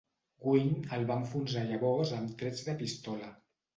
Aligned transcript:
"Gwin" 0.45 0.71
el 0.97 1.03
va 1.11 1.17
enfonsar 1.21 1.65
llavors 1.73 2.15
amb 2.21 2.33
trets 2.43 2.65
de 2.71 2.79
pistola. 2.81 3.31